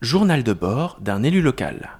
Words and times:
Journal 0.00 0.42
de 0.42 0.52
bord 0.52 0.98
d'un 1.00 1.22
élu 1.22 1.40
local. 1.40 1.90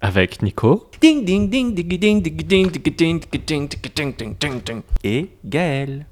Avec 0.00 0.42
Nico. 0.42 0.90
Ding 1.00 1.24
ding 1.24 1.48
ding 1.48 1.74
ding 1.74 1.88
ding 1.98 2.22
ding 2.22 2.22
ding 2.22 2.70
ding 2.70 3.20
ding 3.30 3.44
ding 3.46 3.68
ding 3.94 4.14
ding 4.16 4.36
ding 4.38 4.60
ding 4.64 4.82
et 5.04 5.30
Gaël. 5.44 6.06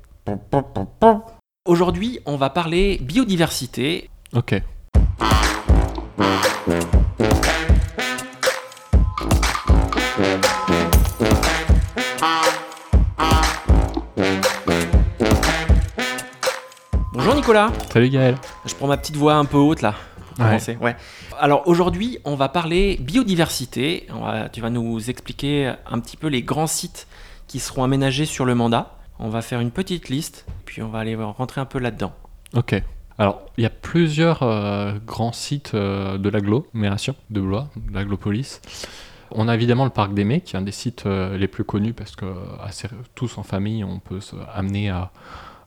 Aujourd'hui, 1.66 2.20
on 2.26 2.36
va 2.36 2.50
parler 2.50 2.98
biodiversité. 2.98 4.08
Ok. 4.34 4.62
Nicolas. 17.54 17.72
Salut 17.92 18.08
Gaël. 18.08 18.34
Je 18.66 18.74
prends 18.74 18.88
ma 18.88 18.96
petite 18.96 19.14
voix 19.16 19.34
un 19.34 19.44
peu 19.44 19.58
haute 19.58 19.80
là. 19.80 19.94
pour 20.34 20.40
Ouais. 20.40 20.46
commencer. 20.50 20.76
Ouais. 20.80 20.96
Alors 21.38 21.62
aujourd'hui, 21.68 22.18
on 22.24 22.34
va 22.34 22.48
parler 22.48 22.96
biodiversité. 23.00 24.08
On 24.12 24.24
va- 24.24 24.48
tu 24.48 24.60
vas 24.60 24.70
nous 24.70 25.08
expliquer 25.08 25.72
un 25.88 26.00
petit 26.00 26.16
peu 26.16 26.26
les 26.26 26.42
grands 26.42 26.66
sites 26.66 27.06
qui 27.46 27.60
seront 27.60 27.84
aménagés 27.84 28.24
sur 28.24 28.44
le 28.44 28.56
mandat. 28.56 28.96
On 29.20 29.28
va 29.28 29.40
faire 29.40 29.60
une 29.60 29.70
petite 29.70 30.08
liste, 30.08 30.46
puis 30.64 30.82
on 30.82 30.88
va 30.88 30.98
aller 30.98 31.14
rentrer 31.14 31.60
un 31.60 31.64
peu 31.64 31.78
là-dedans. 31.78 32.12
Ok. 32.56 32.74
Alors, 33.18 33.42
il 33.56 33.62
y 33.62 33.66
a 33.68 33.70
plusieurs 33.70 34.42
euh, 34.42 34.94
grands 35.06 35.30
sites 35.30 35.74
euh, 35.74 36.18
de 36.18 36.28
l'agglomération 36.28 37.14
de 37.30 37.40
Blois, 37.40 37.68
de 37.76 37.94
l'agglopolis. 37.94 38.60
On 39.30 39.46
a 39.46 39.54
évidemment 39.54 39.84
le 39.84 39.90
parc 39.90 40.12
des 40.14 40.24
Mets, 40.24 40.40
qui 40.40 40.56
est 40.56 40.58
un 40.58 40.62
des 40.62 40.72
sites 40.72 41.06
euh, 41.06 41.38
les 41.38 41.46
plus 41.46 41.62
connus 41.62 41.92
parce 41.92 42.16
que 42.16 42.26
assez- 42.64 42.88
tous 43.14 43.38
en 43.38 43.44
famille, 43.44 43.84
on 43.84 44.00
peut 44.00 44.18
se 44.20 44.34
amener 44.52 44.90
à, 44.90 45.12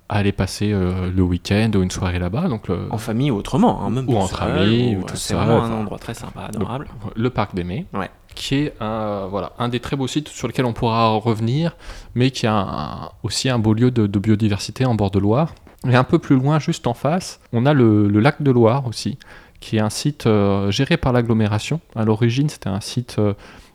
à 0.10 0.18
aller 0.20 0.32
passer 0.32 0.72
euh, 0.72 1.12
le 1.14 1.22
week-end 1.22 1.70
ou 1.76 1.82
une 1.84 1.92
soirée 1.92 2.20
là-bas. 2.20 2.48
Donc, 2.48 2.68
le, 2.70 2.88
En 2.92 2.98
famille 2.98 3.30
ou 3.32 3.36
autrement, 3.38 3.82
hein, 3.84 3.90
même 3.90 4.06
Ou 4.08 4.12
tout 4.14 4.18
en 4.18 4.28
seul, 4.28 4.38
famille, 4.38 4.96
ou- 4.96 5.00
ou 5.00 5.04
tout 5.04 5.16
C'est 5.16 5.34
seul, 5.34 5.38
vraiment 5.38 5.64
un 5.64 5.72
endroit 5.74 5.98
très 6.00 6.14
sympa, 6.14 6.42
adorable. 6.48 6.88
le, 7.16 7.24
le 7.24 7.30
parc 7.30 7.52
Ouais. 7.94 8.10
qui 8.36 8.55
est 8.55 8.74
un, 8.80 9.27
voilà, 9.30 9.52
un 9.60 9.68
des 9.68 9.80
très 9.80 9.96
beaux 9.96 10.08
sites 10.08 10.27
sur 10.30 10.48
lesquels 10.48 10.66
on 10.66 10.74
pourra 10.74 11.10
revenir, 11.16 11.76
mais 12.16 12.32
qui 12.32 12.48
a 12.48 13.12
aussi 13.24 13.49
un 13.49 13.60
beau 13.60 13.74
lieu 13.74 13.91
de, 13.91 14.08
de 14.08 14.20
biodiversité 14.20 14.86
en 14.86 14.96
bord 14.96 15.12
de 15.12 15.20
Loire. 15.20 15.54
Et 15.88 15.96
un 15.96 16.04
peu 16.04 16.20
plus 16.20 16.36
loin, 16.38 16.60
juste 16.60 16.88
en 16.88 16.94
face, 16.94 17.40
on 17.54 17.66
a 17.66 17.74
le, 17.74 18.08
le 18.08 18.20
lac 18.20 18.42
de 18.42 18.52
Loire 18.52 18.88
aussi, 18.88 19.18
qui 19.60 19.77
est 19.77 19.80
un 19.82 19.90
site 19.90 20.26
euh, 20.27 20.71
géré 20.71 20.98
par 20.98 21.14
l'agglomération. 21.14 21.80
À 21.96 22.05
l'origine, 22.05 22.48
c'était 22.49 22.70
un 22.70 22.80
site 22.82 23.16
euh, 23.20 23.34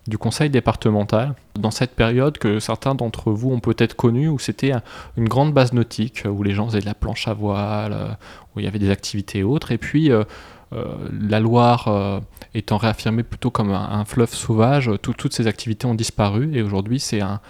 du 0.08 0.18
conseil 0.18 0.50
départemental, 0.50 1.34
dans 1.54 1.70
cette 1.70 1.94
période 1.94 2.38
que 2.38 2.58
certains 2.58 2.94
d'entre 2.94 3.30
vous 3.30 3.52
ont 3.52 3.60
peut-être 3.60 3.94
connu, 3.94 4.28
où 4.28 4.38
c'était 4.38 4.72
un- 4.72 4.82
une 5.16 5.28
grande 5.28 5.52
base 5.52 5.72
nautique, 5.72 6.24
où 6.26 6.42
les 6.42 6.52
gens 6.52 6.66
faisaient 6.66 6.80
de 6.80 6.86
la 6.86 6.94
planche 6.94 7.28
à 7.28 7.34
voile, 7.34 7.92
euh, 7.92 8.08
où 8.54 8.60
il 8.60 8.64
y 8.64 8.68
avait 8.68 8.80
des 8.80 8.90
activités 8.90 9.40
et 9.40 9.42
autres. 9.44 9.70
Et 9.70 9.78
puis, 9.78 10.10
euh, 10.10 10.24
euh, 10.72 10.86
la 11.28 11.38
Loire 11.38 12.20
étant 12.54 12.78
réaffirmée 12.78 13.22
plutôt 13.22 13.50
comme 13.50 13.70
un, 13.70 14.04
fleuve 14.04 14.34
sauvage, 14.34 14.90
tout- 15.02 15.12
toutes 15.12 15.34
ces 15.34 15.46
activités 15.46 15.86
ont 15.86 15.94
disparu 15.94 16.50
et 16.54 16.62
aujourd'hui 16.62 16.98
c'est 16.98 17.20
un... 17.20 17.40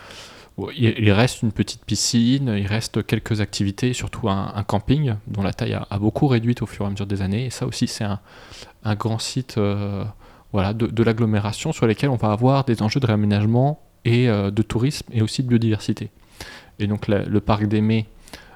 Il 0.77 1.11
reste 1.13 1.43
une 1.43 1.51
petite 1.51 1.85
piscine, 1.85 2.55
il 2.59 2.67
reste 2.67 3.07
quelques 3.07 3.41
activités, 3.41 3.95
surtout 3.95 4.29
un, 4.29 4.63
camping 4.67 5.15
dont 5.27 5.43
la 5.43 5.53
taille 5.55 5.73
a, 5.73 5.99
beaucoup 5.99 6.27
réduite 6.27 6.61
au 6.63 6.67
fur 6.67 6.85
et 6.85 6.89
à 6.89 6.91
mesure 6.91 7.07
des 7.07 7.23
années. 7.23 7.47
Et 7.47 7.51
ça 7.51 7.65
aussi 7.67 7.87
c'est 7.87 8.05
un, 8.05 8.21
un 8.85 8.95
grand 8.95 9.19
site 9.19 9.59
voilà, 10.53 10.73
de, 10.75 10.87
de 10.87 11.03
l'agglomération 11.03 11.73
sur 11.73 11.87
lesquels 11.87 12.11
on 12.11 12.17
va 12.17 12.33
avoir 12.33 12.65
des 12.65 12.83
enjeux 12.83 13.01
de 13.01 13.07
réaménagement 13.07 13.81
et 14.05 14.29
euh, 14.29 14.51
de 14.51 14.63
tourisme 14.63 15.07
et 15.13 15.23
aussi 15.23 15.43
de 15.43 15.49
biodiversité. 15.49 16.11
Et 16.79 16.87
donc 16.87 17.09
la- 17.09 17.25
le 17.25 17.41
parc 17.41 17.67
des 17.67 17.81
Mets 17.81 18.07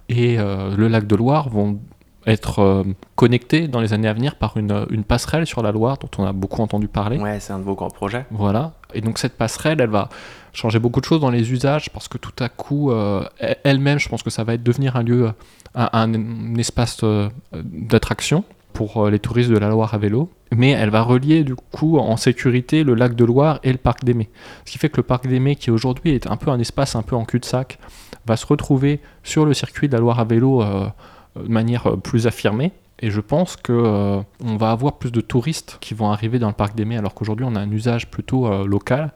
et 0.09 0.39
euh, 0.39 0.77
le 0.77 0.89
lac 0.89 1.07
de 1.07 1.17
Loire 1.17 1.49
vont 1.49 1.79
être 2.27 2.59
euh, 2.59 2.83
connectés 3.15 3.69
dans 3.69 3.81
les 3.81 3.93
années 3.93 4.09
à 4.09 4.13
venir 4.13 4.35
par 4.35 4.57
une, 4.57 4.85
une 4.91 5.05
passerelle 5.05 5.47
sur 5.47 5.63
la 5.63 5.71
Loire 5.71 5.97
dont 5.99 6.11
on 6.19 6.25
a 6.27 6.33
beaucoup 6.33 6.61
entendu 6.61 6.89
parler. 6.89 7.19
Ouais, 7.19 7.39
c'est 7.39 7.53
un 7.53 7.59
de 7.61 7.65
vos 7.65 7.75
grands 7.77 7.89
projets. 7.91 8.27
Voilà. 8.33 8.73
Et 8.95 9.01
donc 9.01 9.19
cette 9.19 9.37
passerelle, 9.37 9.81
elle 9.81 9.91
va 9.91 10.09
changer 10.53 10.79
beaucoup 10.81 11.01
de 11.01 11.05
choses 11.05 11.21
dans 11.21 11.31
les 11.31 11.53
usages 11.53 11.91
parce 11.91 12.09
que 12.09 12.19
tout 12.19 12.33
à 12.41 12.49
coup, 12.49 12.91
elle- 13.39 13.57
elle-même, 13.63 13.99
je 14.01 14.09
pense 14.09 14.23
que 14.25 14.31
ça 14.31 14.43
va 14.43 14.55
être 14.55 14.63
devenir 14.65 14.97
un 14.97 15.03
lieu, 15.05 15.31
un, 15.77 15.89
un- 15.93 16.15
un 16.15 16.55
espace 16.57 17.05
d'attraction 17.53 18.45
pour 18.73 19.09
les 19.09 19.19
touristes 19.19 19.51
de 19.51 19.59
la 19.59 19.69
Loire 19.69 19.95
à 19.95 19.99
vélo. 19.99 20.31
Mais 20.53 20.71
elle 20.71 20.91
va 20.91 21.03
relier 21.03 21.43
du 21.43 21.55
coup 21.55 21.99
en 21.99 22.17
sécurité 22.17 22.85
le 22.85 22.95
lac 22.95 23.15
de 23.15 23.25
Loire 23.25 23.59
et 23.63 23.73
le 23.73 23.79
parc 23.79 24.05
Mets. 24.05 24.31
Ce 24.65 24.73
qui 24.73 24.79
fait 24.79 24.89
que 24.89 24.99
le 24.99 25.03
parc 25.03 25.27
Mets, 25.27 25.57
qui 25.57 25.71
aujourd'hui 25.71 26.13
est 26.13 26.29
un 26.29 26.37
peu 26.37 26.51
un 26.51 26.59
espace 26.59 26.95
un 26.95 27.03
peu 27.03 27.17
en 27.17 27.25
cul-de-sac, 27.25 27.79
va 28.27 28.37
se 28.37 28.47
retrouver 28.47 29.01
sur 29.23 29.45
le 29.45 29.55
circuit 29.55 29.89
de 29.89 29.95
la 29.95 30.01
Loire 30.01 30.21
à 30.21 30.25
vélo 30.25 30.63
euh, 30.63 30.89
de 31.37 31.49
manière 31.49 31.87
euh, 31.89 31.97
plus 31.97 32.27
affirmée. 32.27 32.73
Et 33.01 33.11
je 33.11 33.21
pense 33.21 33.57
que 33.57 33.73
euh, 33.73 34.21
va 34.41 34.71
avoir 34.71 34.99
plus 34.99 35.13
de 35.13 35.21
touristes 35.21 35.79
qui 35.81 35.95
vont 35.95 36.11
arriver 36.11 36.39
dans 36.39 36.49
le 36.49 36.55
parc 36.55 36.79
Mets, 36.79 36.97
alors 36.97 37.15
qu'aujourd'hui 37.15 37.45
on 37.49 37.55
a 37.57 37.61
un 37.61 37.71
usage 37.71 38.11
plutôt 38.11 38.65
local. 38.65 39.13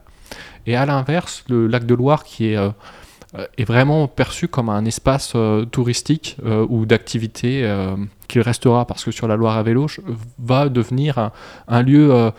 Et 0.67 0.75
à 0.75 0.85
l'inverse, 0.85 1.43
le 1.49 1.65
lac 1.67 1.85
de 1.85 1.95
Loire 1.95 2.23
qui 2.23 2.47
est, 2.47 2.57
est 3.57 3.63
vraiment 3.63 4.07
perçu 4.07 4.47
comme 4.49 4.69
un 4.69 4.83
espace 4.85 5.33
euh, 5.35 5.63
touristique 5.65 6.37
euh, 6.45 6.65
ou 6.69 6.85
d'activité 6.85 7.61
euh, 7.63 7.95
qu'il 8.27 8.41
restera, 8.41 8.85
parce 8.85 9.03
que 9.05 9.11
sur 9.11 9.27
la 9.27 9.35
Loire 9.37 9.57
à 9.57 9.63
vélo 9.63 9.87
va 10.39 10.67
devenir 10.69 11.31
un, 11.67 11.81
lieu 11.81 12.13
euh, 12.13 12.31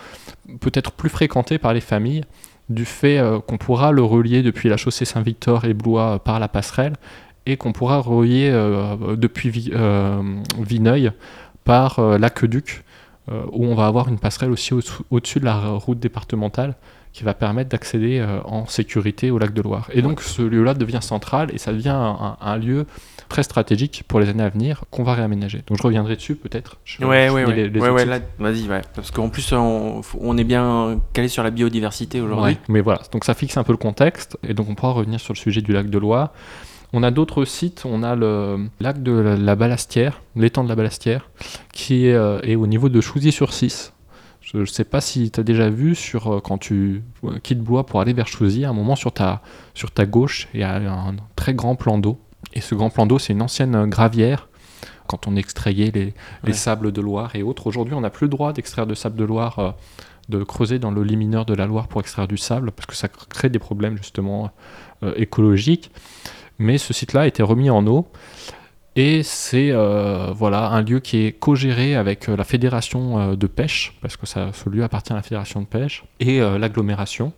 peut-être 0.60 0.92
plus 0.92 1.08
fréquenté 1.08 1.58
par 1.58 1.72
les 1.72 1.80
familles 1.80 2.22
du 2.68 2.84
fait 2.84 3.18
euh, 3.18 3.40
qu'on 3.40 3.56
pourra 3.58 3.90
le 3.92 4.02
relier 4.02 4.42
depuis 4.42 4.68
la 4.68 4.76
chaussée 4.76 5.04
Saint-Victor 5.04 5.64
et 5.64 5.74
Blois 5.74 6.14
euh, 6.14 6.18
par 6.18 6.38
la 6.40 6.48
passerelle 6.48 6.94
et 7.46 7.56
qu'on 7.56 7.72
pourra 7.72 7.98
relier 7.98 8.50
euh, 8.52 9.16
depuis 9.16 9.48
Vi- 9.50 9.72
euh, 9.74 10.22
Vineuil 10.58 11.10
par 11.64 11.98
euh, 11.98 12.18
l'aqueduc 12.18 12.84
euh, 13.30 13.42
où 13.52 13.64
on 13.66 13.74
va 13.74 13.86
avoir 13.86 14.08
une 14.08 14.18
passerelle 14.18 14.50
aussi 14.50 14.74
au- 14.74 14.80
au-dessus 15.10 15.40
de 15.40 15.44
la 15.46 15.56
route 15.56 15.98
départementale 15.98 16.74
qui 17.12 17.24
va 17.24 17.34
permettre 17.34 17.68
d'accéder 17.70 18.18
euh, 18.20 18.40
en 18.44 18.66
sécurité 18.66 19.30
au 19.30 19.38
lac 19.38 19.52
de 19.52 19.60
Loire. 19.62 19.88
Et 19.92 20.00
donc 20.02 20.20
ce 20.22 20.40
lieu-là 20.42 20.74
devient 20.74 21.00
central 21.02 21.50
et 21.52 21.58
ça 21.58 21.72
devient 21.72 21.90
un, 21.90 22.16
un- 22.20 22.36
un 22.40 22.56
lieu 22.56 22.86
très 23.28 23.42
stratégique 23.42 24.04
pour 24.08 24.18
les 24.20 24.28
années 24.28 24.42
à 24.42 24.48
venir 24.48 24.84
qu'on 24.90 25.02
va 25.04 25.14
réaménager. 25.14 25.62
Donc 25.66 25.78
je 25.78 25.82
reviendrai 25.82 26.16
dessus 26.16 26.34
peut-être. 26.36 26.76
Je- 26.84 27.04
Ouais, 27.04 27.28
je 27.28 27.32
ouais, 27.34 27.40
finis 27.44 27.52
ouais. 27.54 27.62
les- 27.64 27.68
les 27.70 27.80
ouais, 27.80 27.88
autres 27.88 27.94
ouais, 27.96 28.00
sites. 28.02 28.10
là, 28.38 28.50
vas-y, 28.50 28.68
ouais. 28.68 28.80
Parce 28.94 29.10
qu'en 29.10 29.28
plus, 29.28 29.52
on, 29.52 30.00
on 30.20 30.38
est 30.38 30.44
bien 30.44 31.00
calé 31.12 31.28
sur 31.28 31.42
la 31.42 31.50
biodiversité 31.50 32.20
aujourd'hui. 32.20 32.52
Ouais, 32.52 32.58
mais 32.68 32.80
voilà, 32.80 33.00
donc 33.12 33.24
ça 33.24 33.34
fixe 33.34 33.56
un 33.56 33.64
peu 33.64 33.72
le 33.72 33.78
contexte, 33.78 34.38
et 34.46 34.54
donc 34.54 34.68
on 34.70 34.74
pourra 34.74 34.92
revenir 34.92 35.20
sur 35.20 35.32
le 35.34 35.38
sujet 35.38 35.60
du 35.60 35.72
lac 35.72 35.88
de 35.90 35.98
Loire. 35.98 36.32
On 36.94 37.02
a 37.02 37.10
d'autres 37.10 37.46
sites, 37.46 37.84
on 37.86 38.02
a 38.02 38.14
le 38.14 38.68
lac 38.80 39.02
de 39.02 39.12
la, 39.12 39.36
la 39.36 39.54
Balastière, 39.56 40.20
l'étang 40.36 40.62
de 40.62 40.68
la 40.68 40.74
Balastière, 40.76 41.30
qui 41.72 42.06
est, 42.08 42.12
euh, 42.12 42.38
est 42.42 42.54
au 42.54 42.66
niveau 42.66 42.90
de 42.90 43.00
Chousier-sur-Cisse. 43.00 43.91
Je 44.54 44.60
ne 44.60 44.64
sais 44.64 44.84
pas 44.84 45.00
si 45.00 45.30
tu 45.30 45.40
as 45.40 45.42
déjà 45.42 45.70
vu, 45.70 45.94
sur, 45.94 46.34
euh, 46.34 46.40
quand 46.40 46.58
tu 46.58 47.02
euh, 47.24 47.38
quittes 47.42 47.60
Blois 47.60 47.86
pour 47.86 48.00
aller 48.00 48.12
vers 48.12 48.26
Chousier, 48.26 48.66
à 48.66 48.70
un 48.70 48.74
moment 48.74 48.96
sur 48.96 49.12
ta, 49.12 49.42
sur 49.74 49.90
ta 49.90 50.04
gauche, 50.04 50.48
il 50.52 50.60
y 50.60 50.62
a 50.62 50.76
un 50.76 51.16
très 51.36 51.54
grand 51.54 51.74
plan 51.74 51.98
d'eau. 51.98 52.18
Et 52.54 52.60
ce 52.60 52.74
grand 52.74 52.90
plan 52.90 53.06
d'eau, 53.06 53.18
c'est 53.18 53.32
une 53.32 53.42
ancienne 53.42 53.74
euh, 53.74 53.86
gravière, 53.86 54.48
quand 55.06 55.26
on 55.26 55.36
extrayait 55.36 55.92
les, 56.44 56.52
sables 56.52 56.92
de 56.92 57.00
Loire 57.00 57.34
et 57.34 57.42
autres. 57.42 57.66
Aujourd'hui, 57.66 57.94
on 57.94 58.00
n'a 58.00 58.10
plus 58.10 58.26
le 58.26 58.30
droit 58.30 58.52
d'extraire 58.52 58.86
de 58.86 58.94
sable 58.94 59.16
de 59.16 59.24
Loire 59.24 59.58
euh, 59.58 59.70
de 60.28 60.42
creuser 60.44 60.78
dans 60.78 60.90
le 60.90 61.02
lit 61.02 61.16
mineur 61.16 61.44
de 61.44 61.54
la 61.54 61.66
Loire 61.66 61.88
pour 61.88 62.00
extraire 62.00 62.28
du 62.28 62.36
sable, 62.36 62.72
parce 62.72 62.86
que 62.86 62.94
ça 62.94 63.08
crée 63.08 63.48
des 63.48 63.58
problèmes 63.58 63.96
justement 63.96 64.50
euh, 65.02 65.12
écologiques. 65.16 65.90
Mais 66.58 66.78
ce 66.78 66.92
site-là 66.92 67.22
a 67.22 67.26
été 67.26 67.42
remis 67.42 67.70
en 67.70 67.86
eau. 67.86 68.06
Et 68.94 69.22
c'est 69.22 69.70
euh, 69.70 70.32
voilà, 70.34 70.68
un 70.68 70.82
lieu 70.82 71.00
qui 71.00 71.24
est 71.24 71.32
co-géré 71.32 71.96
avec 71.96 72.28
euh, 72.28 72.36
la 72.36 72.44
fédération 72.44 73.18
euh, 73.18 73.36
de 73.36 73.46
pêche, 73.46 73.96
parce 74.02 74.18
que 74.18 74.26
ça, 74.26 74.50
ce 74.52 74.68
lieu 74.68 74.84
appartient 74.84 75.12
à 75.12 75.16
la 75.16 75.22
fédération 75.22 75.62
de 75.62 75.66
pêche, 75.66 76.04
et 76.20 76.40
l'agglomération. 76.40 77.32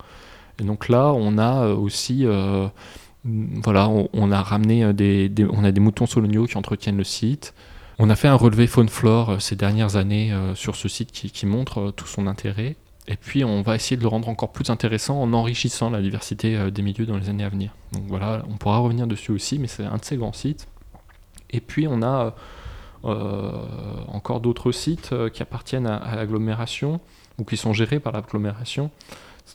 Et 0.60 0.64
donc 0.64 0.88
là, 0.88 1.12
on 1.14 1.38
a 1.38 1.68
aussi, 1.68 2.26
voilà, 3.24 3.88
on, 3.88 4.32
a 4.32 4.42
ramené 4.42 4.92
des, 4.92 5.30
on 5.50 5.64
a 5.64 5.72
des 5.72 5.80
moutons 5.80 6.06
soloniaux 6.06 6.46
qui 6.46 6.56
entretiennent 6.56 6.96
le 6.96 7.04
site. 7.04 7.54
On 7.98 8.10
a 8.10 8.16
fait 8.16 8.28
un 8.28 8.34
relevé 8.34 8.66
faune-flore 8.66 9.40
ces 9.40 9.56
dernières 9.56 9.96
années 9.96 10.32
sur 10.54 10.76
ce 10.76 10.88
site 10.88 11.10
qui, 11.10 11.30
qui 11.30 11.46
montre 11.46 11.92
tout 11.96 12.06
son 12.06 12.26
intérêt. 12.26 12.76
Et 13.08 13.16
puis 13.16 13.44
on 13.44 13.62
va 13.62 13.74
essayer 13.74 13.96
de 13.96 14.02
le 14.02 14.08
rendre 14.08 14.28
encore 14.28 14.52
plus 14.52 14.70
intéressant 14.70 15.20
en 15.20 15.32
enrichissant 15.32 15.90
la 15.90 16.00
diversité 16.00 16.70
des 16.70 16.82
milieux 16.82 17.06
dans 17.06 17.16
les 17.16 17.28
années 17.28 17.44
à 17.44 17.48
venir. 17.48 17.74
Donc 17.92 18.04
voilà, 18.06 18.44
on 18.48 18.56
pourra 18.56 18.78
revenir 18.78 19.06
dessus 19.06 19.32
aussi, 19.32 19.58
mais 19.58 19.66
c'est 19.66 19.84
un 19.84 19.96
de 19.96 20.04
ces 20.04 20.16
grands 20.16 20.32
sites. 20.32 20.68
Et 21.54 21.60
puis 21.60 21.86
on 21.88 22.02
a 22.02 22.34
euh, 23.04 23.50
encore 24.08 24.40
d'autres 24.40 24.72
sites 24.72 25.10
euh, 25.12 25.28
qui 25.28 25.42
appartiennent 25.42 25.86
à, 25.86 26.16
l'agglomération 26.16 27.00
ou 27.38 27.44
qui 27.44 27.56
sont 27.56 27.72
gérés 27.72 28.00
par 28.00 28.12
l'agglomération. 28.12 28.90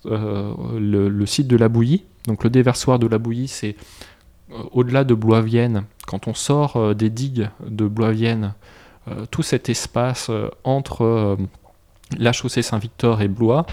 Euh, 0.06 0.54
le, 0.80 1.26
site 1.26 1.48
de 1.48 1.58
la 1.58 1.68
Bouillie, 1.68 2.04
donc 2.28 2.44
le 2.44 2.50
déversoir 2.50 3.00
de 3.00 3.08
la 3.08 3.18
Bouillie, 3.18 3.48
c'est 3.48 3.76
euh, 4.52 4.64
au-delà 4.72 5.04
de 5.04 5.14
Blois-Vienne, 5.14 5.84
quand 6.06 6.28
on 6.28 6.34
sort 6.34 6.76
euh, 6.78 6.94
des 6.94 7.10
digues 7.10 7.50
de 7.68 7.88
Blois-Vienne, 7.88 8.54
euh, 9.08 9.26
tout 9.32 9.42
cet 9.42 9.68
espace 9.68 10.28
euh, 10.30 10.50
entre 10.64 11.04
euh, 11.04 11.36
la 12.18 12.32
chaussée 12.32 12.62
Saint-Victor 12.62 13.22
et 13.22 13.28
Blois, 13.28 13.66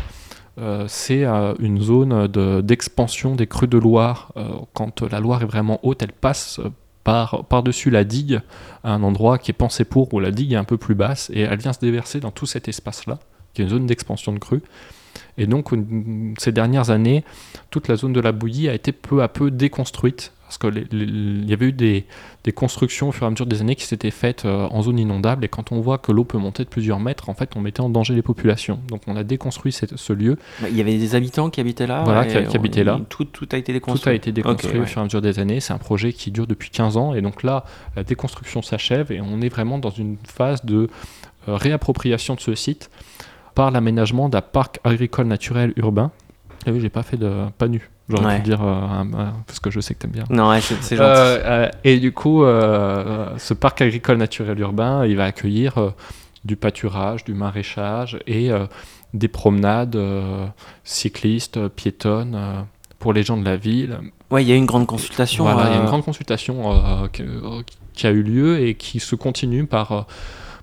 euh, 0.59 0.87
c'est 0.89 1.25
euh, 1.25 1.55
une 1.59 1.81
zone 1.83 2.29
de- 2.29 2.63
d'expansion 2.63 3.35
des 3.35 3.47
crues 3.47 3.69
de 3.69 3.77
Loire. 3.77 4.33
Euh, 4.39 4.49
quand 4.73 5.03
la 5.03 5.21
Loire 5.21 5.43
est 5.43 5.47
vraiment 5.47 5.81
haute, 5.83 6.03
elle 6.03 6.13
passe 6.13 6.61
euh, 6.61 6.71
par, 7.07 7.45
par-dessus 7.45 7.91
la 7.91 8.03
digue 8.03 8.41
à 8.83 8.93
un 8.93 9.05
endroit 9.05 9.39
qui 9.39 9.53
est 9.53 9.55
pensé 9.55 9.85
pour, 9.85 10.13
où 10.13 10.19
la 10.19 10.33
digue 10.33 10.55
est 10.55 10.57
un 10.57 10.65
peu 10.65 10.77
plus 10.77 10.97
basse, 10.97 11.31
et 11.33 11.43
elle 11.43 11.61
vient 11.61 11.73
se 11.73 11.79
déverser 11.79 12.19
dans 12.19 12.33
tout 12.33 12.47
cet 12.47 12.67
espace-là, 12.67 13.21
qui 13.55 13.63
est 13.63 13.65
une 13.65 13.71
zone 13.71 13.87
d'expansion 13.87 14.33
de 14.33 14.41
crue. 14.41 14.61
Et 15.39 15.47
donc, 15.47 15.71
ces 16.37 16.51
dernières 16.51 16.91
années, 16.91 17.25
toute 17.71 17.87
la 17.87 17.95
zone 17.95 18.13
de 18.13 18.19
la 18.19 18.33
bouillie 18.33 18.69
a 18.69 18.75
été 18.75 18.91
peu 18.91 19.23
à 19.23 19.29
peu 19.29 19.53
déconstruite 19.53 20.33
parce 20.47 20.59
qu'il 20.59 21.49
y 21.49 21.53
avait 21.53 21.67
eu 21.67 21.73
des, 21.73 22.07
constructions 22.55 23.09
au 23.09 23.13
fur 23.13 23.25
et 23.25 23.27
à 23.27 23.31
mesure 23.31 23.47
des 23.47 23.61
années 23.61 23.75
qui 23.75 23.85
s'étaient 23.85 24.13
faites 24.13 24.45
euh, 24.45 24.69
en 24.71 24.81
zone 24.83 25.01
inondable, 25.01 25.45
et 25.45 25.49
quand 25.49 25.73
on 25.73 25.81
voit 25.81 25.99
que 25.99 26.13
l'eau 26.13 26.23
peut 26.23 26.39
monter 26.39 26.63
de 26.63 26.69
plusieurs 26.69 27.01
mètres, 27.01 27.29
en 27.29 27.35
fait, 27.35 27.57
on 27.57 27.61
mettait 27.61 27.81
en 27.81 27.89
danger 27.89 28.15
les 28.15 28.23
populations. 28.23 28.79
Donc 28.89 29.03
on 29.09 29.17
a 29.17 29.25
déconstruit 29.25 29.73
ce 29.73 30.13
lieu. 30.13 30.39
Bah, 30.61 30.69
il 30.71 30.77
y 30.77 30.81
avait 30.81 30.97
des 30.97 31.17
habitants 31.17 31.51
qui 31.51 31.61
habitaient 31.61 31.89
là 31.89 32.05
Voilà, 32.05 32.25
qui, 32.25 32.57
habitaient 32.57 32.85
là. 32.85 33.01
Tout, 33.09 33.27
a 33.51 33.57
été 33.57 33.73
déconstruit 33.73 34.03
Tout 34.03 34.09
a 34.09 34.13
été 34.15 34.31
déconstruit 34.31 34.79
au 34.79 34.87
fur 34.87 34.99
et 34.99 35.01
à 35.01 35.05
mesure 35.05 35.21
des 35.21 35.41
années. 35.41 35.59
C'est 35.59 35.73
un 35.73 35.79
projet 35.79 36.13
qui 36.13 36.31
dure 36.31 36.47
depuis 36.47 36.71
15 36.71 36.97
ans, 36.97 37.15
et 37.15 37.21
donc 37.21 37.43
là, 37.43 37.65
la 37.97 38.05
déconstruction 38.05 38.63
s'achève, 38.63 39.11
et 39.11 39.21
on 39.21 39.41
est 39.41 39.49
vraiment 39.49 39.79
dans 39.79 39.91
une 39.91 40.17
phase 40.25 40.65
de 40.65 40.89
euh, 41.49 41.57
réappropriation 41.57 42.37
de 42.37 42.41
ce 42.41 42.55
site 42.55 42.91
par 43.57 43.73
l'aménagement 43.73 44.29
d'un 44.29 44.43
parc 44.43 44.79
agricole 44.85 45.27
naturel 45.27 45.73
urbain. 45.77 46.13
Vous 46.67 46.75
vu, 46.75 46.81
j'ai 46.81 46.91
pas 46.91 47.03
fait 47.03 47.17
de 47.17 47.47
pas 47.59 47.69
nu. 47.69 47.91
J'aurais 48.09 48.37
pu 48.37 48.43
dire 48.43 48.63
euh, 48.63 49.05
parce 49.47 49.59
que 49.59 49.71
je 49.71 49.81
sais 49.81 49.95
que 49.95 50.01
t'aimes 50.01 50.13
bien. 50.13 50.25
Non, 50.31 50.53
c'est 50.61 50.77
gentil. 50.77 50.95
Euh, 50.95 51.41
euh, 51.45 51.71
et 51.83 51.99
du 51.99 52.13
coup, 52.13 52.43
ce 52.43 53.55
parc 53.55 53.81
agricole 53.81 54.19
naturel 54.19 54.59
urbain, 54.61 55.05
il 55.07 55.17
va 55.17 55.25
accueillir 55.25 55.93
du 56.45 56.57
pâturage, 56.57 57.25
du 57.25 57.35
maraîchage 57.35 58.19
et 58.27 58.51
des 59.13 59.29
promenades 59.29 59.99
cyclistes, 60.85 61.69
piétonnes 61.69 62.67
pour 62.99 63.13
les 63.13 63.23
gens 63.23 63.37
de 63.37 63.45
la 63.45 63.57
ville. 63.57 63.99
Ouais, 64.31 64.43
il 64.43 64.49
y 64.49 64.53
a 64.53 64.57
une 64.57 64.67
grande 64.67 64.87
consultation. 64.87 65.45
Voilà, 65.45 65.71
il 65.71 65.75
y 65.75 65.77
a 65.77 65.81
une 65.81 65.87
grande 65.87 66.05
consultation 66.05 67.09
qui, 67.13 68.07
a 68.07 68.11
eu 68.11 68.23
lieu 68.23 68.61
et 68.61 68.75
qui 68.75 69.01
se 69.01 69.17
continue 69.17 69.67
par 69.67 70.07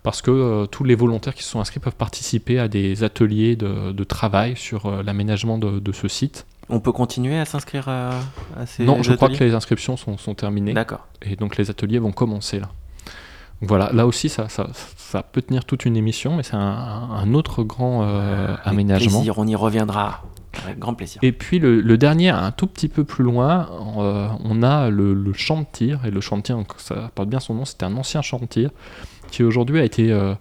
parce 0.02 0.22
que 0.22 0.66
tous 0.66 0.84
les 0.84 0.96
volontaires 0.96 1.34
qui 1.34 1.44
se 1.44 1.50
sont 1.50 1.62
inscrits 1.62 1.80
peuvent 1.80 1.96
participer 1.96 2.60
à 2.60 2.68
des 2.70 3.04
ateliers 3.04 3.58
de, 3.58 4.04
travail 4.06 4.56
sur 4.56 5.04
l'aménagement 5.04 5.58
de, 5.58 5.92
ce 5.92 6.08
site. 6.08 6.46
On 6.70 6.80
peut 6.80 6.92
continuer 6.92 7.38
à 7.38 7.46
s'inscrire 7.46 7.90
à, 7.90 8.12
ces 8.66 8.86
Non, 8.86 9.04
je 9.04 9.14
crois 9.14 9.30
que 9.30 9.44
les 9.44 9.54
inscriptions 9.54 9.98
sont, 9.98 10.36
terminées. 10.36 10.74
D'accord. 10.74 11.08
Et 11.22 11.36
donc 11.36 11.58
les 11.58 11.70
ateliers 11.70 12.00
vont 12.00 12.12
commencer 12.12 12.60
là. 12.60 12.70
voilà, 13.62 13.92
là 13.94 14.08
aussi, 14.08 14.30
ça, 14.30 14.48
ça, 14.50 15.24
peut 15.24 15.42
tenir 15.42 15.66
toute 15.66 15.86
une 15.86 15.98
émission, 15.98 16.36
mais 16.36 16.44
c'est 16.44 16.56
un, 16.56 17.34
autre 17.34 17.64
grand 17.64 18.04
euh, 18.04 18.56
aménagement. 18.64 19.20
Plaisir, 19.20 19.38
on 19.38 19.48
y 19.48 19.56
reviendra. 19.56 20.24
Avec 20.66 20.78
grand 20.78 20.94
plaisir. 20.94 21.20
Et 21.24 21.32
puis 21.32 21.60
le, 21.60 21.98
dernier, 21.98 22.30
un 22.30 22.52
tout 22.52 22.68
petit 22.68 22.88
peu 22.88 23.04
plus 23.04 23.24
loin, 23.24 23.70
euh, 23.98 24.28
on 24.44 24.64
a 24.64 24.90
le, 24.90 25.34
champ 25.34 25.62
de 25.62 25.68
tir. 25.72 26.06
Et 26.06 26.12
le 26.12 26.22
champ 26.22 26.38
de 26.38 26.44
tir, 26.44 26.58
ça 26.78 27.12
porte 27.14 27.30
bien 27.30 27.40
son 27.40 27.56
nom, 27.56 27.66
c'était 27.66 27.86
un 27.86 27.98
ancien 27.98 28.22
champ 28.22 28.40
de 28.40 28.46
tir 28.46 28.70
qui 29.32 29.44
aujourd'hui 29.44 29.80
a 29.80 29.84
été 29.84 30.12
euh, 30.12 30.36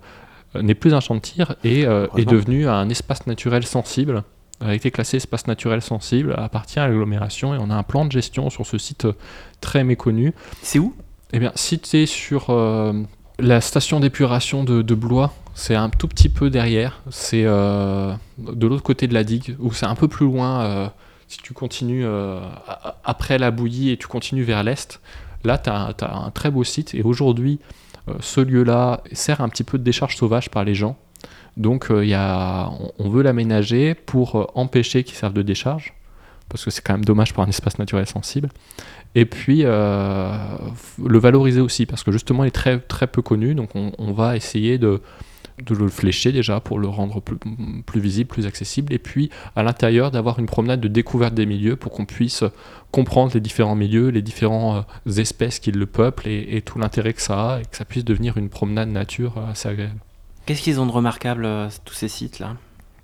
n'est 0.61 0.75
plus 0.75 0.93
un 0.93 1.01
champ 1.01 1.15
de 1.15 1.21
tir 1.21 1.57
et 1.65 1.83
est 1.83 2.25
devenu 2.29 2.69
un 2.69 2.89
espace 2.91 3.27
naturel 3.27 3.65
sensible 3.65 4.23
a 4.61 4.75
été 4.75 4.91
classé 4.91 5.17
espace 5.17 5.47
naturel 5.47 5.83
sensible, 5.83 6.35
appartient 6.39 6.79
à 6.79 6.87
l'agglomération 6.87 7.55
et 7.55 7.59
on 7.59 7.71
a 7.71 7.75
un 7.75 7.83
plan 7.83 8.05
de 8.05 8.13
gestion 8.13 8.51
sur 8.51 8.67
ce 8.67 8.79
site 8.79 9.07
euh, 9.07 9.13
très 9.61 9.85
méconnu. 9.85 10.33
C'est 10.63 10.79
où? 10.79 10.95
Eh 11.33 11.39
bien, 11.39 11.53
situé 11.55 12.07
sur 12.07 12.51
euh, 12.51 12.93
la 13.39 13.61
station 13.61 14.01
d'épuration 14.01 14.65
de, 14.65 14.95
Blois. 14.95 15.33
C'est 15.55 15.75
un 15.75 15.91
tout 15.91 16.09
petit 16.09 16.29
peu 16.29 16.51
derrière. 16.51 17.03
C'est 17.11 17.45
euh, 17.45 18.15
de 18.39 18.67
l'autre 18.67 18.83
côté 18.83 19.07
de 19.07 19.15
la 19.15 19.25
digue, 19.25 19.57
ou 19.59 19.73
c'est 19.73 19.87
un 19.87 19.95
peu 19.95 20.09
plus 20.09 20.27
loin. 20.27 20.93
si 21.29 21.39
tu 21.39 21.53
continues 21.53 22.07
après 23.05 23.39
la 23.39 23.51
bouillie 23.51 23.91
et 23.91 23.97
tu 23.97 24.07
continues 24.07 24.45
vers 24.45 24.63
l'est, 24.63 25.01
là, 25.45 25.59
tu 25.59 25.71
as, 25.71 25.95
as, 26.01 26.15
un 26.15 26.31
très 26.31 26.51
beau 26.51 26.65
site. 26.65 26.95
Et 26.95 27.03
aujourd'hui, 27.03 27.61
ce 28.21 28.41
lieu-là 28.41 29.03
sert 29.13 29.41
un 29.41 29.49
petit 29.49 29.65
peu 29.65 29.79
de 29.79 29.85
décharge 29.85 30.17
sauvage 30.17 30.51
par 30.51 30.65
les 30.65 30.75
gens. 30.75 30.97
Donc 31.57 31.91
euh, 31.91 32.67
on, 32.99 33.09
veut 33.11 33.23
l'aménager 33.23 33.95
pour 33.95 34.37
euh, 34.37 34.47
empêcher 34.55 35.05
qu'il 35.05 35.17
serve 35.17 35.35
de 35.35 35.43
décharge, 35.43 35.93
parce 36.49 36.65
que 36.65 36.71
c'est 36.71 36.83
quand 36.83 36.95
même 36.95 37.05
dommage 37.05 37.35
pour 37.35 37.43
un 37.43 37.49
espace 37.49 37.79
naturel 37.79 38.07
sensible. 38.07 38.49
Et 39.15 39.27
puis 39.27 39.61
euh, 39.65 40.35
le 41.05 41.19
valoriser 41.19 41.61
aussi, 41.61 41.85
parce 41.85 42.03
que 42.03 42.13
justement 42.13 42.45
il 42.45 42.49
est 42.49 42.53
très, 42.53 42.79
très 42.79 43.07
peu 43.07 43.21
connu, 43.21 43.55
donc 43.55 43.71
on, 43.75 44.13
va 44.13 44.37
essayer 44.37 44.79
de, 44.79 45.03
le 45.69 45.89
flécher 45.89 46.33
déjà 46.33 46.61
pour 46.61 46.79
le 46.79 46.89
rendre 46.89 47.21
plus, 47.21 47.37
plus 47.85 48.01
visible, 48.01 48.31
plus 48.31 48.47
accessible, 48.47 48.91
et 48.91 48.99
puis 48.99 49.29
à 49.55 49.63
l'intérieur 49.63 50.11
d'avoir 50.11 50.39
une 50.39 50.47
promenade 50.47 50.81
de 50.81 50.89
découverte 50.89 51.35
des 51.35 51.45
milieux 51.45 51.77
pour 51.77 51.93
qu'on 51.93 52.07
puisse 52.07 52.45
comprendre 52.91 53.33
les 53.35 53.41
différents 53.41 53.77
milieux, 53.77 54.09
les 54.09 54.23
différentes 54.23 54.87
espèces 55.19 55.59
qui 55.59 55.73
le 55.73 55.85
peuplent 55.85 56.29
et, 56.29 56.57
et 56.57 56.63
tout 56.63 56.79
l'intérêt 56.79 57.13
que 57.13 57.21
ça 57.21 57.57
a, 57.57 57.61
et 57.61 57.65
que 57.65 57.77
ça 57.77 57.85
puisse 57.85 58.07
devenir 58.07 58.39
une 58.39 58.49
promenade 58.49 58.89
nature 58.89 59.35
assez 59.51 59.69
agréable. 59.69 60.01
Qu'est-ce 60.47 60.63
qu'ils 60.63 60.81
ont 60.81 60.87
de 60.87 60.93
remarquable, 60.93 61.45
euh, 61.45 61.69
tous 61.85 61.95
ces 61.95 62.09
sites-là 62.09 62.57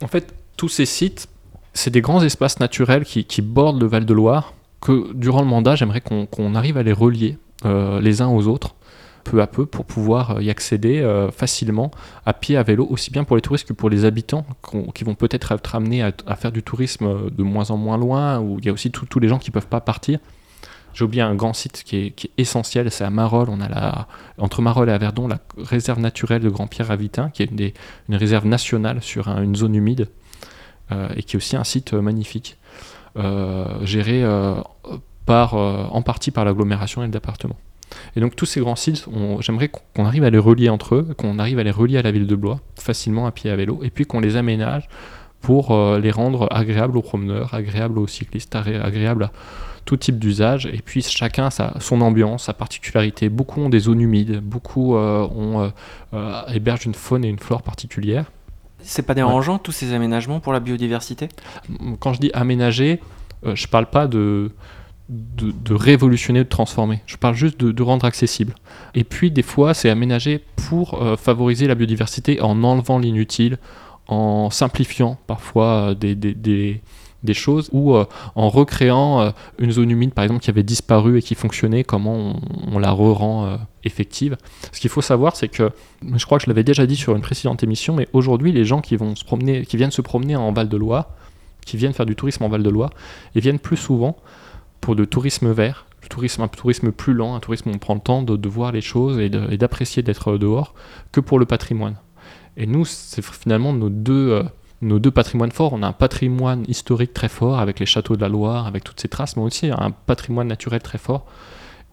En 0.02 0.08
fait, 0.08 0.34
tous 0.56 0.68
ces 0.68 0.86
sites, 0.86 1.28
c'est 1.72 1.90
des 1.90 2.00
grands 2.00 2.22
espaces 2.22 2.58
naturels 2.58 3.04
qui, 3.04 3.42
bordent 3.42 3.80
le 3.80 3.86
Val-de-Loire, 3.86 4.54
que 4.80 5.12
durant 5.14 5.40
le 5.40 5.46
mandat, 5.46 5.76
j'aimerais 5.76 6.00
qu'on 6.00 6.54
arrive 6.54 6.76
à 6.76 6.82
les 6.82 6.92
relier 6.92 7.38
euh, 7.64 8.00
les 8.00 8.22
uns 8.22 8.28
aux 8.28 8.48
autres, 8.48 8.74
peu 9.22 9.40
à 9.40 9.46
peu, 9.46 9.66
pour 9.66 9.84
pouvoir 9.84 10.36
euh, 10.36 10.42
y 10.42 10.50
accéder 10.50 11.04
facilement, 11.32 11.92
à 12.26 12.32
pied, 12.32 12.56
à 12.56 12.64
vélo, 12.64 12.86
aussi 12.90 13.12
bien 13.12 13.22
pour 13.22 13.36
les 13.36 13.42
touristes 13.42 13.68
que 13.68 13.72
pour 13.72 13.88
les 13.88 14.04
habitants, 14.04 14.44
qui 14.94 15.04
vont 15.04 15.14
peut-être 15.14 15.52
être 15.52 15.74
amenés 15.76 16.02
à, 16.02 16.36
faire 16.36 16.50
du 16.50 16.64
tourisme 16.64 17.30
de 17.30 17.42
moins 17.44 17.70
en 17.70 17.76
moins 17.76 17.98
loin, 17.98 18.40
où 18.40 18.58
il 18.58 18.66
y 18.66 18.68
a 18.68 18.72
aussi 18.72 18.90
tous 18.90 19.20
les 19.20 19.28
gens 19.28 19.38
qui 19.38 19.50
ne 19.50 19.54
peuvent 19.54 19.68
pas 19.68 19.80
partir. 19.80 20.18
J'ai 20.94 21.04
oublié 21.04 21.22
un 21.22 21.34
grand 21.34 21.52
site 21.52 21.82
qui 21.84 21.96
est, 21.96 22.30
essentiel, 22.38 22.90
c'est 22.90 23.04
à 23.04 23.10
Marolles. 23.10 23.48
On 23.50 23.60
a 23.60 23.68
la, 23.68 24.08
entre 24.38 24.62
Marolles 24.62 24.88
et 24.88 24.92
Averdon 24.92 25.28
la 25.28 25.38
réserve 25.58 26.00
naturelle 26.00 26.42
de 26.42 26.48
Grand-Pierre-Ravitin, 26.48 27.30
qui 27.30 27.42
est 27.42 27.50
une, 27.50 27.70
une, 28.08 28.16
réserve 28.16 28.46
nationale 28.46 29.02
sur 29.02 29.28
une 29.28 29.54
zone 29.54 29.74
humide 29.74 30.08
euh, 30.90 31.08
et 31.16 31.22
qui 31.22 31.36
est 31.36 31.38
aussi 31.38 31.54
un 31.54 31.64
site 31.64 31.92
euh, 31.92 32.00
magnifique, 32.00 32.56
euh, 33.18 33.66
géré 33.84 34.24
par, 35.26 35.54
en 35.54 36.00
partie 36.02 36.30
par 36.30 36.44
l'agglomération 36.44 37.02
et 37.02 37.06
le 37.06 37.12
département. 37.12 37.56
Et 38.16 38.20
donc 38.20 38.36
tous 38.36 38.46
ces 38.46 38.60
grands 38.60 38.76
sites, 38.76 39.06
j'aimerais 39.40 39.68
qu'on 39.68 40.04
arrive 40.04 40.24
à 40.24 40.30
les 40.30 40.38
relier 40.38 40.68
entre 40.68 40.94
eux, 40.94 41.14
qu'on 41.16 41.38
arrive 41.38 41.58
à 41.58 41.62
les 41.62 41.70
relier 41.70 41.98
à 41.98 42.02
la 42.02 42.10
ville 42.10 42.26
de 42.26 42.34
Blois, 42.34 42.60
facilement 42.76 43.26
à 43.26 43.32
pied 43.32 43.50
à 43.50 43.56
vélo, 43.56 43.80
et 43.82 43.90
puis 43.90 44.06
qu'on 44.06 44.20
les 44.20 44.36
aménage 44.36 44.88
pour 45.40 45.76
les 45.98 46.10
rendre 46.10 46.48
agréables 46.50 46.96
aux 46.96 47.02
promeneurs, 47.02 47.54
agréables 47.54 47.98
aux 47.98 48.06
cyclistes, 48.06 48.56
agréables 48.56 49.24
à 49.24 49.30
tout 49.88 49.96
type 49.96 50.18
d'usage, 50.18 50.66
et 50.66 50.82
puis 50.84 51.00
chacun 51.00 51.46
a 51.46 51.80
son 51.80 52.02
ambiance, 52.02 52.44
sa 52.44 52.52
particularité. 52.52 53.30
Beaucoup 53.30 53.62
ont 53.62 53.70
des 53.70 53.78
zones 53.78 54.02
humides, 54.02 54.40
beaucoup 54.40 54.94
euh, 54.94 55.26
ont, 55.34 55.62
euh, 55.62 55.68
euh, 56.12 56.42
hébergent 56.52 56.84
une 56.84 56.94
faune 56.94 57.24
et 57.24 57.28
une 57.28 57.38
flore 57.38 57.62
particulière. 57.62 58.30
C'est 58.80 59.00
pas 59.00 59.14
dérangeant 59.14 59.56
tous 59.56 59.72
ces 59.72 59.94
aménagements 59.94 60.40
pour 60.40 60.52
la 60.52 60.60
biodiversité? 60.60 61.30
Quand 62.00 62.12
je 62.12 62.20
dis 62.20 62.30
aménager, 62.34 63.00
je 63.42 63.66
parle 63.66 63.86
pas 63.86 64.06
de, 64.06 64.50
de, 65.08 65.74
révolutionner, 65.74 66.40
de 66.40 66.48
transformer. 66.50 67.00
Je 67.06 67.16
parle 67.16 67.34
juste 67.34 67.58
de, 67.58 67.82
rendre 67.82 68.04
accessible. 68.04 68.56
Et 68.94 69.04
puis 69.04 69.30
des 69.30 69.42
fois, 69.42 69.72
c'est 69.72 69.88
aménager 69.88 70.44
pour 70.68 71.02
favoriser 71.18 71.66
la 71.66 71.74
biodiversité 71.74 72.42
en 72.42 72.62
enlevant 72.62 72.98
l'inutile, 72.98 73.56
en 74.06 74.50
simplifiant 74.50 75.16
parfois 75.26 75.94
des, 75.94 76.14
des 76.14 76.34
des 76.34 76.82
choses 77.34 77.68
ou 77.72 77.94
euh, 77.94 78.04
en 78.34 78.48
recréant 78.48 79.20
euh, 79.20 79.30
une 79.58 79.72
zone 79.72 79.90
humide 79.90 80.12
par 80.12 80.24
exemple 80.24 80.40
qui 80.40 80.50
avait 80.50 80.62
disparu 80.62 81.18
et 81.18 81.22
qui 81.22 81.34
fonctionnait, 81.34 81.84
comment 81.84 82.40
on, 82.70 82.78
la 82.78 82.92
re-rend 82.92 83.46
euh, 83.46 83.56
effective. 83.84 84.36
Ce 84.72 84.80
qu'il 84.80 84.90
faut 84.90 85.00
savoir, 85.00 85.36
c'est 85.36 85.48
que, 85.48 85.70
je 86.14 86.24
crois 86.24 86.38
que 86.38 86.44
je 86.44 86.50
l'avais 86.50 86.64
déjà 86.64 86.86
dit 86.86 86.96
sur 86.96 87.14
une 87.14 87.22
précédente 87.22 87.62
émission, 87.62 87.94
mais 87.94 88.08
aujourd'hui 88.12 88.52
les 88.52 88.64
gens 88.64 88.80
qui, 88.80 88.96
vont 88.96 89.16
se 89.16 89.24
promener, 89.24 89.64
qui 89.66 89.76
viennent 89.76 89.90
se 89.90 90.02
promener 90.02 90.36
en 90.36 90.52
Val-de-Loire, 90.52 91.10
qui 91.66 91.76
viennent 91.76 91.92
faire 91.92 92.06
du 92.06 92.16
tourisme 92.16 92.44
en 92.44 92.48
Val-de-Loire, 92.48 92.90
et 93.34 93.40
viennent 93.40 93.58
plus 93.58 93.76
souvent 93.76 94.16
pour 94.80 94.94
du 94.96 95.06
tourisme 95.06 95.50
vert, 95.50 95.86
du 96.02 96.08
tourisme, 96.08 96.42
un 96.42 96.48
tourisme 96.48 96.92
plus 96.92 97.14
lent, 97.14 97.34
un 97.34 97.40
tourisme 97.40 97.70
où 97.70 97.72
on 97.74 97.78
prend 97.78 97.94
le 97.94 98.00
temps 98.00 98.22
de, 98.22 98.48
voir 98.48 98.72
les 98.72 98.80
choses 98.80 99.18
et 99.18 99.28
d'apprécier 99.28 100.02
d'être 100.02 100.38
dehors, 100.38 100.74
que 101.10 101.20
pour 101.20 101.38
le 101.38 101.46
patrimoine. 101.46 101.96
Et 102.56 102.66
nous, 102.66 102.84
c'est 102.84 103.22
finalement 103.22 103.72
nos 103.72 103.90
deux 103.90 104.42
nos 104.80 104.98
deux 104.98 105.10
patrimoines 105.10 105.52
forts. 105.52 105.72
On 105.72 105.82
a 105.82 105.86
un 105.86 105.92
patrimoine 105.92 106.64
historique 106.68 107.12
très 107.12 107.28
fort 107.28 107.58
avec 107.58 107.80
les 107.80 107.86
châteaux 107.86 108.16
de 108.16 108.20
la 108.20 108.28
Loire, 108.28 108.66
avec 108.66 108.84
toutes 108.84 109.00
ces 109.00 109.08
traces, 109.08 109.36
mais 109.36 109.42
aussi 109.42 109.70
un 109.70 109.90
patrimoine 109.90 110.48
naturel 110.48 110.80
très 110.80 110.98
fort. 110.98 111.26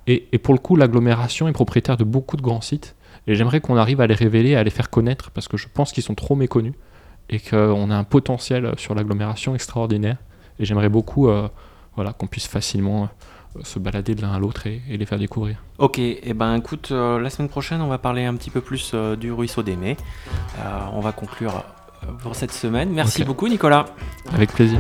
Et, 0.07 0.37
pour 0.37 0.53
le 0.53 0.59
coup, 0.59 0.75
l'agglomération 0.75 1.47
est 1.47 1.51
propriétaire 1.51 1.97
de 1.97 2.03
beaucoup 2.03 2.37
de 2.37 2.43
grands 2.43 2.61
sites. 2.61 2.95
Et 3.25 3.33
j'aimerais 3.33 3.59
qu'on 3.59 3.75
arrive 3.75 4.01
à 4.01 4.07
les 4.07 4.13
révéler, 4.13 4.55
à 4.55 4.63
les 4.63 4.69
faire 4.69 4.91
connaître, 4.91 5.31
parce 5.31 5.47
que 5.47 5.57
je 5.57 5.67
pense 5.73 5.91
qu'ils 5.91 6.03
sont 6.03 6.13
trop 6.13 6.35
méconnus 6.35 6.75
et 7.29 7.39
qu'on 7.39 7.89
a 7.89 7.95
un 7.95 8.03
potentiel 8.03 8.73
sur 8.77 8.93
l'agglomération 8.93 9.55
extraordinaire. 9.55 10.17
Et 10.59 10.65
j'aimerais 10.65 10.89
beaucoup 10.89 11.27
euh, 11.27 11.47
voilà, 11.95 12.13
qu'on 12.13 12.27
puisse 12.27 12.45
facilement 12.45 13.09
euh, 13.55 13.61
se 13.63 13.79
balader 13.79 14.13
de 14.13 14.21
l'un 14.21 14.31
à 14.31 14.37
l'autre 14.37 14.67
et, 14.67 14.81
les 14.87 15.05
faire 15.07 15.17
découvrir. 15.17 15.57
Ok, 15.79 15.97
et 15.97 16.19
eh 16.21 16.33
ben 16.35 16.55
écoute, 16.55 16.89
euh, 16.91 17.19
la 17.19 17.31
semaine 17.31 17.49
prochaine, 17.49 17.81
on 17.81 17.87
va 17.87 17.97
parler 17.97 18.25
un 18.25 18.35
petit 18.35 18.51
peu 18.51 18.61
plus 18.61 18.93
du 19.19 19.31
ruisseau 19.31 19.63
d'Aimé. 19.63 19.97
on 20.93 20.99
va 20.99 21.11
conclure 21.13 21.63
pour 22.21 22.35
cette 22.35 22.51
semaine. 22.51 22.91
Merci 22.91 23.23
beaucoup 23.23 23.47
Nicolas. 23.47 23.85
Avec 24.33 24.51
plaisir. 24.51 24.79